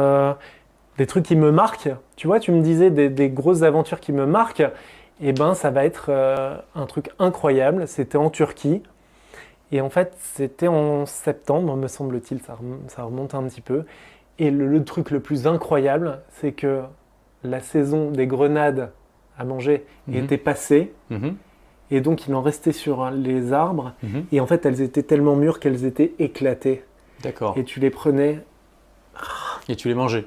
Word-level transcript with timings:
Euh, 0.00 0.34
des 0.98 1.06
trucs 1.06 1.24
qui 1.24 1.36
me 1.36 1.50
marquent, 1.50 1.88
tu 2.16 2.26
vois, 2.26 2.40
tu 2.40 2.52
me 2.52 2.60
disais 2.60 2.90
des, 2.90 3.30
grosses 3.30 3.62
aventures 3.62 4.00
qui 4.00 4.12
me 4.12 4.26
marquent, 4.26 4.60
et 4.60 5.28
eh 5.28 5.32
ben 5.32 5.54
ça 5.54 5.70
va 5.70 5.86
être 5.86 6.06
euh, 6.10 6.56
un 6.74 6.84
truc 6.84 7.10
incroyable. 7.18 7.88
C'était 7.88 8.18
en 8.18 8.28
Turquie. 8.28 8.82
Et 9.72 9.80
en 9.80 9.88
fait, 9.88 10.14
c'était 10.18 10.68
en 10.68 11.06
septembre, 11.06 11.76
me 11.76 11.86
semble-t-il, 11.86 12.40
ça, 12.40 13.02
remonte 13.02 13.34
un 13.34 13.44
petit 13.44 13.60
peu. 13.60 13.84
Et 14.38 14.50
le, 14.50 14.84
truc 14.84 15.10
le 15.10 15.20
plus 15.20 15.46
incroyable, 15.46 16.20
c'est 16.30 16.52
que 16.52 16.82
la 17.44 17.60
saison 17.60 18.10
des 18.10 18.26
grenades 18.26 18.90
à 19.38 19.44
manger 19.44 19.86
mhm. 20.08 20.16
était 20.16 20.38
passée. 20.38 20.92
Mhm. 21.10 21.36
Et 21.90 22.00
donc, 22.00 22.26
il 22.26 22.34
en 22.34 22.42
restait 22.42 22.72
sur 22.72 23.10
les 23.10 23.52
arbres. 23.52 23.92
Mhm. 24.02 24.24
Et 24.32 24.40
en 24.40 24.46
fait, 24.46 24.66
elles 24.66 24.80
étaient 24.80 25.02
tellement 25.02 25.36
mûres 25.36 25.60
qu'elles 25.60 25.84
étaient 25.84 26.12
éclatées. 26.18 26.82
D'accord. 27.22 27.54
Et 27.56 27.64
tu 27.64 27.80
les 27.80 27.90
prenais. 27.90 28.40
Et 29.70 29.76
tu 29.76 29.86
les 29.86 29.94
mangeais. 29.94 30.26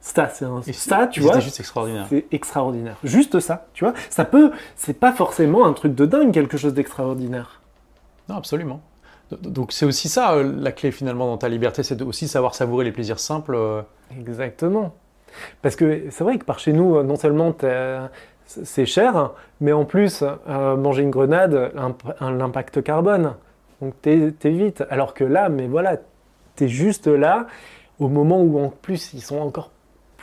Ça, 0.00 0.28
c'est 0.28 0.44
un... 0.44 0.62
ça, 0.72 1.06
tu 1.06 1.20
vois. 1.20 1.34
C'est 1.34 1.42
juste 1.42 1.60
extraordinaire. 1.60 2.06
C'est 2.08 2.26
extraordinaire. 2.32 2.96
Juste 3.04 3.38
ça, 3.38 3.68
tu 3.72 3.84
vois. 3.84 3.94
Ça 4.10 4.24
peut, 4.24 4.50
c'est 4.74 4.98
pas 4.98 5.12
forcément 5.12 5.64
un 5.64 5.72
truc 5.72 5.94
de 5.94 6.04
dingue, 6.06 6.32
quelque 6.32 6.56
chose 6.56 6.74
d'extraordinaire. 6.74 7.60
Non, 8.28 8.34
absolument. 8.34 8.80
Donc 9.30 9.70
c'est 9.70 9.86
aussi 9.86 10.08
ça 10.08 10.32
euh, 10.32 10.52
la 10.58 10.72
clé 10.72 10.90
finalement 10.90 11.26
dans 11.26 11.38
ta 11.38 11.48
liberté, 11.48 11.84
c'est 11.84 12.02
aussi 12.02 12.26
savoir 12.26 12.56
savourer 12.56 12.84
les 12.84 12.90
plaisirs 12.90 13.20
simples. 13.20 13.54
Euh. 13.54 13.82
Exactement. 14.18 14.92
Parce 15.62 15.76
que 15.76 16.10
c'est 16.10 16.24
vrai 16.24 16.36
que 16.36 16.44
par 16.44 16.58
chez 16.58 16.72
nous, 16.72 17.00
non 17.04 17.16
seulement 17.16 17.56
c'est 18.44 18.86
cher, 18.86 19.30
mais 19.60 19.72
en 19.72 19.84
plus, 19.84 20.24
euh, 20.48 20.76
manger 20.76 21.02
une 21.02 21.10
grenade, 21.10 21.72
l'impact 22.20 22.82
carbone. 22.82 23.34
Donc 23.80 23.94
t'es 24.02 24.32
vite. 24.44 24.82
Alors 24.90 25.14
que 25.14 25.24
là, 25.24 25.48
mais 25.48 25.68
voilà, 25.68 25.96
t'es 26.56 26.68
juste 26.68 27.06
là 27.06 27.46
au 27.98 28.08
moment 28.08 28.40
où 28.40 28.58
en 28.58 28.68
plus 28.68 29.12
ils 29.14 29.22
sont 29.22 29.38
encore 29.38 29.70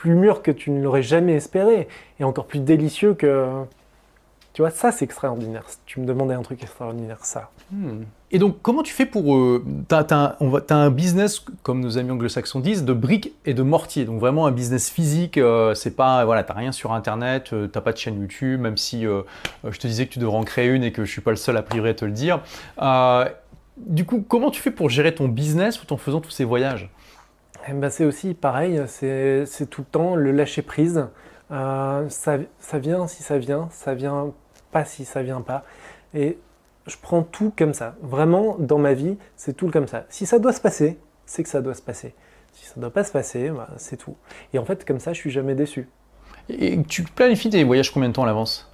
plus 0.00 0.14
mûrs 0.14 0.42
que 0.42 0.50
tu 0.50 0.70
ne 0.70 0.82
l'aurais 0.82 1.02
jamais 1.02 1.34
espéré 1.34 1.86
et 2.18 2.24
encore 2.24 2.46
plus 2.46 2.60
délicieux 2.60 3.14
que. 3.14 3.46
Tu 4.52 4.62
vois, 4.62 4.70
ça 4.70 4.90
c'est 4.90 5.04
extraordinaire. 5.04 5.64
Tu 5.86 6.00
me 6.00 6.06
demandais 6.06 6.34
un 6.34 6.42
truc 6.42 6.62
extraordinaire, 6.62 7.24
ça. 7.24 7.50
Hmm. 7.70 8.02
Et 8.32 8.38
donc, 8.38 8.56
comment 8.62 8.82
tu 8.82 8.92
fais 8.92 9.06
pour. 9.06 9.36
Euh, 9.36 9.64
tu 9.88 9.94
as, 9.94 10.36
un 10.70 10.90
business, 10.90 11.44
comme 11.62 11.80
nos 11.80 11.98
amis 11.98 12.10
anglo-saxons 12.10 12.60
disent, 12.60 12.84
de 12.84 12.92
briques 12.92 13.32
et 13.44 13.54
de 13.54 13.62
mortier. 13.62 14.06
Donc, 14.06 14.18
vraiment 14.18 14.46
un 14.46 14.52
business 14.52 14.88
physique. 14.88 15.36
Euh, 15.36 15.74
c'est 15.74 15.94
pas. 15.94 16.24
Voilà, 16.24 16.42
tu 16.44 16.52
rien 16.52 16.72
sur 16.72 16.92
Internet, 16.92 17.52
euh, 17.52 17.68
tu 17.68 17.72
n'as 17.76 17.82
pas 17.82 17.92
de 17.92 17.98
chaîne 17.98 18.20
YouTube, 18.20 18.58
même 18.58 18.76
si 18.76 19.02
je 19.02 19.78
te 19.78 19.86
disais 19.86 20.06
que 20.06 20.12
tu 20.12 20.18
devrais 20.18 20.38
en 20.38 20.44
créer 20.44 20.68
une 20.68 20.82
et 20.82 20.92
que 20.92 21.04
je 21.04 21.10
suis 21.10 21.20
pas 21.20 21.30
le 21.30 21.36
seul 21.36 21.56
a 21.56 21.62
priori 21.62 21.90
à 21.90 21.94
te 21.94 22.04
le 22.04 22.12
dire. 22.12 22.40
Du 23.86 24.04
coup, 24.04 24.24
comment 24.26 24.50
tu 24.50 24.60
fais 24.60 24.70
pour 24.70 24.90
gérer 24.90 25.14
ton 25.14 25.28
business 25.28 25.78
tout 25.78 25.92
en 25.92 25.96
faisant 25.96 26.20
tous 26.20 26.30
ces 26.30 26.44
voyages? 26.44 26.90
Eh 27.68 27.72
ben, 27.72 27.90
c'est 27.90 28.04
aussi 28.04 28.34
pareil, 28.34 28.80
c'est 28.86 29.68
tout 29.68 29.82
le 29.82 29.86
temps 29.86 30.14
le 30.14 30.32
lâcher 30.32 30.62
prise. 30.62 31.06
Euh, 31.50 32.08
ça, 32.08 32.38
ça, 32.58 32.78
vient 32.78 33.06
si 33.06 33.22
ça 33.22 33.38
vient, 33.38 33.68
ça 33.70 33.94
vient 33.94 34.32
pas 34.70 34.84
si 34.84 35.04
ça 35.04 35.22
vient 35.22 35.40
pas. 35.40 35.64
Et 36.14 36.38
je 36.86 36.96
prends 37.00 37.22
tout 37.22 37.52
comme 37.56 37.74
ça. 37.74 37.96
Vraiment, 38.02 38.56
dans 38.58 38.78
ma 38.78 38.94
vie, 38.94 39.16
c'est 39.36 39.56
tout 39.56 39.68
comme 39.70 39.86
ça. 39.86 40.04
Si 40.08 40.26
ça 40.26 40.38
doit 40.38 40.52
se 40.52 40.60
passer, 40.60 40.98
c'est 41.26 41.42
que 41.42 41.48
ça 41.48 41.60
doit 41.60 41.74
se 41.74 41.82
passer. 41.82 42.14
Si 42.52 42.66
ça 42.66 42.74
ne 42.76 42.82
doit 42.82 42.92
pas 42.92 43.04
se 43.04 43.12
passer, 43.12 43.50
bah, 43.50 43.68
c'est 43.76 43.96
tout. 43.96 44.16
Et 44.52 44.58
en 44.58 44.64
fait, 44.64 44.84
comme 44.86 45.00
ça, 45.00 45.12
je 45.12 45.18
suis 45.18 45.30
jamais 45.30 45.54
déçu. 45.54 45.88
Et 46.48 46.82
tu 46.82 47.02
planifies 47.02 47.50
tes 47.50 47.62
voyages 47.64 47.92
combien 47.92 48.08
de 48.08 48.14
temps 48.14 48.24
à 48.24 48.26
l'avance? 48.26 48.72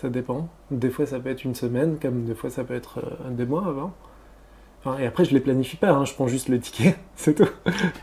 Ça 0.00 0.08
dépend. 0.08 0.48
Des 0.70 0.90
fois, 0.90 1.06
ça 1.06 1.18
peut 1.20 1.30
être 1.30 1.44
une 1.44 1.54
semaine, 1.54 1.98
comme 2.00 2.24
des 2.24 2.34
fois, 2.34 2.50
ça 2.50 2.64
peut 2.64 2.74
être 2.74 2.98
euh, 2.98 3.30
des 3.30 3.46
mois 3.46 3.66
avant 3.66 3.92
et 4.98 5.06
après, 5.06 5.24
je 5.24 5.32
les 5.32 5.40
planifie 5.40 5.76
pas, 5.76 5.90
hein, 5.90 6.04
je 6.04 6.14
prends 6.14 6.28
juste 6.28 6.48
le 6.48 6.58
ticket, 6.60 6.96
c'est 7.16 7.34
tout. 7.34 7.48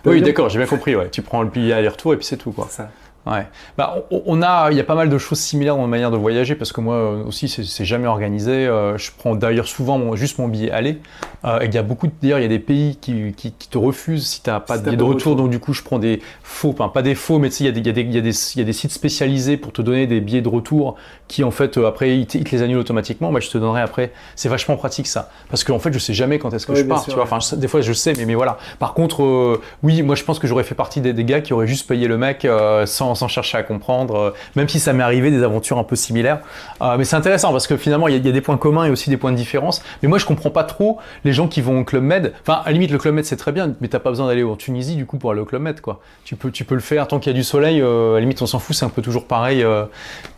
Oui, 0.06 0.22
d'accord, 0.22 0.50
j'ai 0.50 0.60
bien 0.60 0.68
compris. 0.68 0.96
Ouais. 0.96 1.10
Tu 1.10 1.22
prends 1.22 1.44
le 1.44 1.50
billet 1.50 1.74
aller-retour 1.74 2.14
et 2.14 2.18
puis 2.18 2.26
c'est 2.26 2.38
tout. 2.38 2.52
Quoi. 2.52 2.68
Ça. 2.70 2.90
Ouais. 3.26 3.48
Bah, 3.78 4.04
on 4.12 4.42
a, 4.42 4.70
il 4.72 4.78
y 4.78 4.82
a 4.82 4.84
pas 4.84 4.96
mal 4.96 5.10
de 5.10 5.18
choses 5.18 5.40
similaires 5.40 5.78
dans 5.78 5.84
ma 5.84 5.88
manière 5.88 6.12
de 6.12 6.18
voyager 6.18 6.56
parce 6.56 6.74
que 6.74 6.82
moi 6.82 6.96
euh, 6.96 7.24
aussi 7.24 7.48
c'est 7.48 7.86
jamais 7.86 8.08
organisé. 8.08 8.52
Euh, 8.52 8.98
je 8.98 9.12
prends 9.18 9.34
d'ailleurs 9.34 9.68
souvent 9.68 10.14
juste 10.16 10.40
mon 10.40 10.50
billet 10.50 10.72
aller. 10.72 10.98
Euh, 11.46 11.60
il 11.64 11.74
y 11.74 11.78
a 11.78 11.84
beaucoup, 11.84 12.08
d'ailleurs 12.22 12.40
il 12.40 12.42
y 12.42 12.46
a 12.46 12.50
des 12.50 12.60
pays 12.60 12.98
qui, 13.00 13.34
qui, 13.34 13.52
te 13.52 13.78
refusent 13.78 14.28
si 14.28 14.42
tu 14.44 14.50
n'as 14.50 14.60
pas 14.60 14.78
de 14.78 14.84
billet 14.84 14.98
de 14.98 15.04
retour, 15.04 15.38
donc 15.38 15.50
du 15.50 15.60
coup 15.60 15.74
je 15.74 15.84
prends 15.84 16.00
des 16.00 16.22
faux, 16.44 16.72
enfin 16.72 16.90
pas 16.90 17.02
des 17.02 17.16
faux, 17.16 17.40
mais 17.40 17.50
tu 17.50 17.56
sais 17.56 17.64
il 17.64 17.78
y, 17.78 17.80
y, 17.80 17.92
y, 17.92 18.16
y, 18.16 18.18
a 18.18 18.64
des 18.66 18.74
sites 18.74 18.92
spécialisés 18.92 19.56
pour 19.56 19.72
te 19.72 19.82
donner 19.82 20.06
des 20.06 20.20
billets 20.20 20.42
de 20.42 20.50
retour 20.50 20.96
qui 21.30 21.46
en 21.46 21.52
fait 21.52 21.78
après 21.78 22.18
ils 22.18 22.28
te, 22.28 22.38
les 22.38 22.62
annulent 22.62 22.78
automatiquement. 22.78 23.32
Moi 23.32 23.40
je 23.40 23.50
te 23.50 23.58
donnerai 23.58 23.82
après. 23.82 24.12
C'est 24.36 24.50
vachement 24.50 24.76
pratique 24.76 25.08
ça 25.08 25.30
parce 25.50 25.64
qu'en 25.64 25.80
fait 25.80 25.94
je 25.94 26.00
sais 26.00 26.14
jamais 26.14 26.40
quand 26.40 26.54
est-ce 26.54 26.68
que 26.68 26.76
je 26.76 26.84
pars. 26.84 27.06
tu 27.06 27.12
vois, 27.12 27.24
enfin 27.24 27.40
des 27.56 27.70
fois 27.70 27.80
je 27.80 27.94
sais, 27.94 28.14
mais, 28.18 28.26
mais 28.26 28.36
voilà. 28.36 28.58
Par 28.80 28.94
contre, 28.94 29.62
oui, 29.82 30.02
moi 30.02 30.16
je 30.16 30.26
pense 30.26 30.40
que 30.40 30.48
j'aurais 30.48 30.66
fait 30.66 30.76
partie 30.76 31.00
des, 31.00 31.14
des, 31.14 31.24
gars 31.24 31.40
qui 31.40 31.54
auraient 31.54 31.68
juste 31.68 31.88
payé 31.88 32.10
le 32.10 32.18
mec 32.18 32.46
sans 32.86 33.13
sans, 33.16 33.28
chercher 33.28 33.58
à 33.58 33.64
comprendre, 33.64 34.16
euh, 34.16 34.32
même 34.56 34.68
si 34.68 34.80
ça 34.80 34.94
m'est 34.94 35.04
arrivé 35.04 35.32
des 35.32 35.44
aventures 35.44 35.78
un 35.78 35.84
peu 35.84 35.96
similaires. 35.96 36.40
Euh, 36.82 36.98
mais 36.98 37.06
c'est 37.06 37.16
intéressant 37.16 37.52
parce 37.52 37.68
que 37.68 37.78
finalement, 37.78 38.08
il 38.08 38.26
y, 38.26 38.30
a 38.30 38.32
des 38.32 38.42
points 38.42 38.58
communs 38.58 38.86
et 38.86 38.90
aussi 38.90 39.10
des 39.10 39.18
points 39.18 39.32
de 39.32 39.38
différence. 39.38 39.84
Mais 40.02 40.10
moi, 40.10 40.18
je 40.18 40.26
comprends 40.26 40.50
pas 40.50 40.64
trop 40.64 41.00
les 41.24 41.34
gens 41.34 41.48
qui 41.48 41.62
vont 41.62 41.80
au 41.80 41.84
Club 41.84 42.04
Med. 42.04 42.34
Enfin, 42.42 42.62
à 42.64 42.68
la 42.68 42.74
limite, 42.74 42.92
le 42.92 42.98
Club 42.98 43.16
Med, 43.16 43.26
c'est 43.26 43.38
très 43.38 43.52
bien, 43.52 43.74
mais 43.82 43.88
t'as 43.88 44.00
pas 44.00 44.10
besoin 44.10 44.28
d'aller 44.28 44.44
en 44.44 44.56
Tunisie, 44.56 44.96
du 44.96 45.06
coup, 45.06 45.18
pour 45.18 45.32
aller 45.32 45.42
au 45.42 45.46
Club 45.46 45.62
Med, 45.62 45.82
quoi. 45.82 46.02
Tu 46.26 46.36
peux, 46.36 46.52
tu 46.52 46.66
peux 46.66 46.76
le 46.76 46.82
faire 46.82 47.08
tant 47.08 47.20
qu'il 47.20 47.32
y 47.32 47.36
a 47.36 47.38
du 47.38 47.44
soleil. 47.44 47.82
Euh, 47.82 48.12
à 48.12 48.16
la 48.16 48.20
limite, 48.22 48.42
on 48.42 48.46
s'en 48.46 48.60
fout, 48.60 48.76
c'est 48.76 48.86
un 48.86 48.90
peu 48.90 49.02
toujours 49.02 49.28
pareil. 49.28 49.66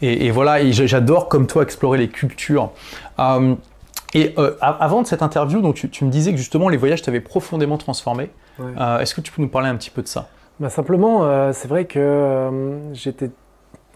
et, 0.01 0.31
voilà, 0.31 0.61
et 0.61 0.71
j'adore, 0.71 1.27
comme 1.27 1.47
toi, 1.47 1.63
explorer 1.63 1.97
les 1.97 2.09
cultures. 2.09 2.71
et 4.13 4.35
avant 4.61 5.01
de 5.01 5.07
cette 5.07 5.21
interview, 5.21 5.61
donc 5.61 5.75
tu, 5.91 6.05
me 6.05 6.09
disais 6.09 6.31
que 6.31 6.37
justement 6.37 6.69
les 6.69 6.77
voyages 6.77 7.01
t'avaient 7.01 7.21
profondément 7.21 7.77
transformé. 7.77 8.29
Est-ce 8.59 9.13
que 9.13 9.21
tu 9.21 9.31
peux 9.31 9.41
nous 9.41 9.49
parler 9.49 9.69
un 9.69 9.75
petit 9.75 9.89
peu 9.89 10.01
de 10.01 10.07
ça? 10.07 10.29
Bah, 10.59 10.69
simplement, 10.69 11.25
euh, 11.25 11.51
c'est 11.53 11.67
vrai 11.67 11.85
que 11.85 11.99
euh, 11.99 12.93
j'étais 12.93 13.29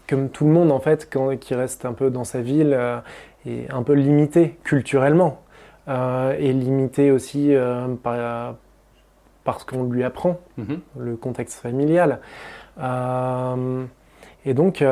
comme 0.06 0.28
tout 0.28 0.44
le 0.44 0.50
monde 0.50 0.72
en 0.72 0.80
fait, 0.80 1.08
quand, 1.10 1.36
qui 1.38 1.54
reste 1.54 1.86
un 1.86 1.92
peu 1.92 2.10
dans 2.10 2.24
sa 2.24 2.42
ville 2.42 2.74
euh, 2.74 2.98
et 3.46 3.66
un 3.70 3.82
peu 3.82 3.94
limité 3.94 4.58
culturellement 4.64 5.42
et 5.88 6.52
limité 6.52 7.10
aussi 7.10 7.52
par, 8.04 8.54
parce 9.42 9.64
qu'on 9.64 9.82
lui 9.82 10.04
apprend, 10.04 10.38
mm-hmm. 10.56 10.78
le 10.98 11.16
contexte 11.16 11.58
familial. 11.58 12.20
et 12.78 14.54
donc, 14.54 14.84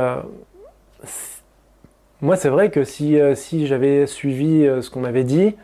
moi, 2.20 2.34
c'est 2.34 2.48
vrai 2.48 2.72
que 2.72 2.82
si, 2.82 3.16
si 3.36 3.68
j'avais 3.68 4.08
suivi 4.08 4.64
ce 4.82 4.90
qu'on 4.90 4.98
m'avait 4.98 5.22
dit, 5.22 5.54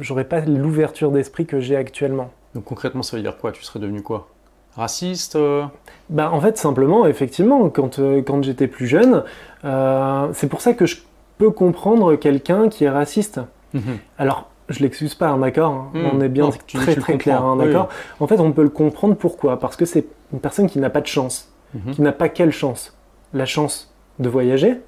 j'aurais 0.00 0.24
pas 0.24 0.40
l'ouverture 0.40 1.12
d'esprit 1.12 1.46
que 1.46 1.60
j'ai 1.60 1.76
actuellement. 1.76 2.32
Donc 2.54 2.64
concrètement, 2.64 3.02
ça 3.02 3.16
veut 3.16 3.22
dire 3.22 3.38
quoi? 3.38 3.52
Tu 3.52 3.62
serais 3.62 3.80
devenu 3.80 4.02
quoi? 4.02 4.28
Raciste 4.76 5.36
euh? 5.36 5.64
Bah, 6.10 6.30
En 6.32 6.40
fait, 6.40 6.56
simplement, 6.58 7.06
effectivement, 7.06 7.68
quand, 7.68 7.98
euh, 7.98 8.22
quand 8.22 8.42
j'étais 8.42 8.68
plus 8.68 8.86
jeune, 8.86 9.24
euh, 9.64 10.28
c'est 10.32 10.48
pour 10.48 10.60
ça 10.60 10.74
que 10.74 10.86
je 10.86 10.98
peux 11.38 11.50
comprendre 11.50 12.16
quelqu'un 12.16 12.68
qui 12.68 12.84
est 12.84 12.90
raciste. 12.90 13.40
Mhm. 13.74 13.98
Alors, 14.18 14.50
je 14.68 14.80
l'excuse 14.80 15.14
pas, 15.14 15.28
hein, 15.28 15.38
d'accord 15.38 15.72
hein. 15.72 15.90
mhm. 15.94 16.10
On 16.14 16.20
est 16.20 16.28
bien 16.28 16.50
très 16.68 16.96
très 16.96 17.18
clair, 17.18 17.42
hein, 17.42 17.56
d'accord? 17.56 17.88
En 18.20 18.26
fait, 18.26 18.40
on 18.40 18.52
peut 18.52 18.62
le 18.62 18.70
comprendre 18.70 19.14
pourquoi? 19.14 19.58
Parce 19.58 19.76
que 19.76 19.84
c'est 19.84 20.06
une 20.32 20.40
personne 20.40 20.68
qui 20.68 20.78
n'a 20.78 20.90
pas 20.90 21.00
de 21.00 21.06
chance. 21.06 21.52
Mhm. 21.74 21.94
Qui 21.94 22.02
n'a 22.02 22.12
pas 22.12 22.28
quelle 22.28 22.52
chance? 22.52 22.96
La 23.34 23.46
chance 23.46 23.92
de 24.18 24.28
voyager, 24.28 24.80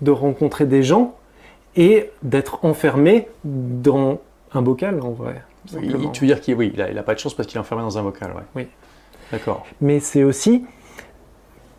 de 0.00 0.10
rencontrer 0.10 0.66
des 0.66 0.82
gens 0.82 1.14
et 1.76 2.10
d'être 2.22 2.64
enfermé 2.64 3.28
dans 3.44 4.20
un 4.54 4.62
bocal, 4.62 5.00
en 5.00 5.10
vrai. 5.10 5.42
Tu 5.66 5.78
veux 5.78 6.26
dire 6.26 6.40
qu'il 6.40 6.54
oui, 6.54 6.72
il 6.74 6.98
a, 6.98 7.02
pas 7.02 7.14
de 7.14 7.18
chance 7.18 7.34
parce 7.34 7.46
qu'il 7.46 7.56
est 7.56 7.60
enfermé 7.60 7.82
dans 7.82 7.98
un 7.98 8.02
bocal, 8.02 8.32
ouais. 8.32 8.42
Oui. 8.54 8.68
D'accord. 9.30 9.64
Mais 9.80 10.00
c'est 10.00 10.24
aussi 10.24 10.64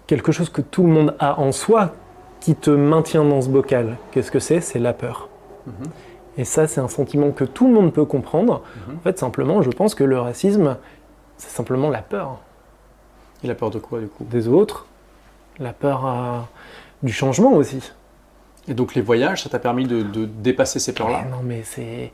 quelque 0.08 0.32
chose 0.32 0.50
que 0.50 0.62
tout 0.62 0.84
le 0.84 0.90
monde 0.90 1.16
a 1.20 1.40
en 1.40 1.52
soi 1.52 1.94
qui 2.40 2.56
te 2.56 2.72
maintient 2.72 3.24
dans 3.24 3.42
ce 3.42 3.50
bocal. 3.50 3.98
Qu'est-ce 4.12 4.32
que 4.32 4.40
c'est? 4.40 4.62
C'est 4.62 4.80
la 4.80 4.94
peur. 4.94 5.30
Mhm. 5.68 5.74
Et 6.38 6.46
ça, 6.46 6.68
c'est 6.68 6.82
un 6.82 6.88
sentiment 6.88 7.32
que 7.32 7.44
tout 7.44 7.68
le 7.68 7.74
monde 7.74 7.94
peut 7.94 8.06
comprendre. 8.06 8.64
Mhm. 8.88 8.96
En 8.98 9.00
fait, 9.02 9.20
simplement, 9.20 9.62
je 9.62 9.70
pense 9.70 9.96
que 9.96 10.04
le 10.04 10.20
racisme, 10.20 10.78
c'est 11.38 11.52
simplement 11.52 11.90
la 11.90 12.02
peur. 12.02 12.40
Et 13.44 13.48
la 13.48 13.56
peur 13.56 13.70
de 13.70 13.80
quoi, 13.80 14.00
du 14.00 14.08
coup? 14.08 14.24
Des 14.26 14.48
autres. 14.48 14.88
La 15.60 15.74
peur 15.74 16.48
du 17.04 17.14
changement 17.14 17.54
aussi. 17.54 17.92
Et 18.68 18.74
donc 18.74 18.96
les 18.96 19.02
voyages, 19.02 19.44
ça 19.44 19.50
t'a 19.50 19.60
permis 19.60 19.86
de, 19.86 20.26
dépasser 20.26 20.80
ces 20.80 20.94
peurs-là? 20.94 21.26
Non, 21.30 21.42
mais 21.44 21.64
c'est... 21.64 22.12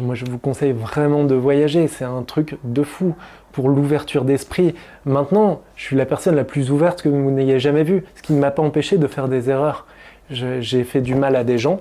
Moi, 0.00 0.14
je 0.14 0.24
vous 0.24 0.38
conseille 0.38 0.72
vraiment 0.72 1.24
de 1.24 1.34
voyager. 1.34 1.86
C'est 1.86 2.04
un 2.04 2.22
truc 2.22 2.56
de 2.64 2.82
fou 2.82 3.14
pour 3.52 3.68
l'ouverture 3.68 4.24
d'esprit. 4.24 4.74
Maintenant, 5.04 5.62
je 5.76 5.84
suis 5.84 5.96
la 5.96 6.06
personne 6.06 6.34
la 6.34 6.44
plus 6.44 6.70
ouverte 6.70 7.02
que 7.02 7.08
vous 7.08 7.30
n'ayez 7.30 7.60
jamais 7.60 7.84
vue, 7.84 8.04
ce 8.14 8.22
qui 8.22 8.32
ne 8.32 8.40
m'a 8.40 8.50
pas 8.50 8.62
empêché 8.62 8.98
de 8.98 9.06
faire 9.06 9.28
des 9.28 9.48
erreurs. 9.48 9.86
J'ai 10.28 10.84
fait 10.84 11.00
du 11.00 11.14
mal 11.14 11.36
à 11.36 11.44
des 11.44 11.56
gens, 11.56 11.80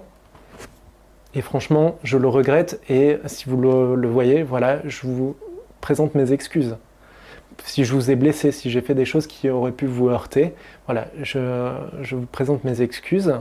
et 1.34 1.42
franchement, 1.42 1.98
je 2.04 2.18
le 2.18 2.28
regrette, 2.28 2.80
et 2.90 3.18
si 3.26 3.50
vous 3.50 3.60
le, 3.60 4.08
voyez, 4.08 4.44
voilà, 4.44 4.80
je 4.86 5.08
vous 5.08 5.36
présente 5.82 6.14
mes 6.14 6.32
excuses. 6.32 6.78
Si 7.66 7.84
je 7.86 7.94
vous 7.94 8.12
ai 8.12 8.16
blessé, 8.16 8.52
si 8.52 8.70
j'ai 8.70 8.82
fait 8.82 8.94
des 8.94 9.06
choses 9.06 9.26
qui 9.26 9.50
auraient 9.50 9.72
pu 9.72 9.88
vous 9.88 10.10
heurter, 10.10 10.54
voilà, 10.86 11.08
je, 11.22 11.72
je 12.04 12.16
vous 12.16 12.26
présente 12.26 12.64
mes 12.64 12.82
excuses. 12.82 13.34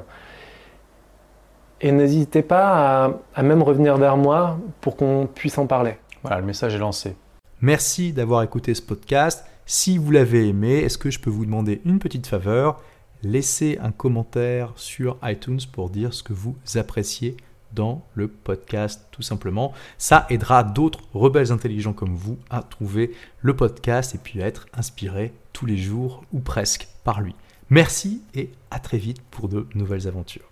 Et 1.84 1.92
n'hésitez 1.92 2.40
pas 2.40 3.04
à, 3.04 3.10
à 3.34 3.42
même 3.42 3.62
revenir 3.62 3.98
vers 3.98 4.16
moi 4.16 4.58
pour 4.80 4.96
qu'on 4.96 5.28
puisse 5.32 5.58
en 5.58 5.66
parler. 5.66 5.98
Voilà, 6.22 6.40
le 6.40 6.46
message 6.46 6.74
est 6.74 6.78
lancé. 6.78 7.14
Merci 7.60 8.14
d'avoir 8.14 8.42
écouté 8.42 8.74
ce 8.74 8.80
podcast. 8.80 9.44
Si 9.66 9.98
vous 9.98 10.10
l'avez 10.10 10.48
aimé, 10.48 10.78
est-ce 10.78 10.96
que 10.96 11.10
je 11.10 11.20
peux 11.20 11.28
vous 11.28 11.44
demander 11.44 11.82
une 11.84 11.98
petite 11.98 12.26
faveur? 12.26 12.80
Laissez 13.22 13.78
un 13.82 13.90
commentaire 13.90 14.72
sur 14.76 15.18
iTunes 15.24 15.60
pour 15.74 15.90
dire 15.90 16.14
ce 16.14 16.22
que 16.22 16.32
vous 16.32 16.56
appréciez 16.76 17.36
dans 17.74 18.02
le 18.14 18.28
podcast, 18.28 19.06
tout 19.10 19.20
simplement. 19.20 19.74
Ça 19.98 20.26
aidera 20.30 20.64
d'autres 20.64 21.00
rebelles 21.12 21.52
intelligents 21.52 21.92
comme 21.92 22.14
vous 22.14 22.38
à 22.48 22.62
trouver 22.62 23.12
le 23.42 23.54
podcast 23.56 24.14
et 24.14 24.18
puis 24.18 24.42
à 24.42 24.46
être 24.46 24.68
inspirés 24.72 25.34
tous 25.52 25.66
les 25.66 25.76
jours 25.76 26.24
ou 26.32 26.40
presque 26.40 26.88
par 27.04 27.20
lui. 27.20 27.34
Merci 27.68 28.22
et 28.34 28.48
à 28.70 28.78
très 28.78 28.96
vite 28.96 29.20
pour 29.30 29.50
de 29.50 29.66
nouvelles 29.74 30.08
aventures. 30.08 30.48